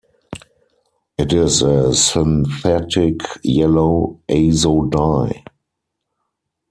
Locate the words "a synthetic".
1.61-3.21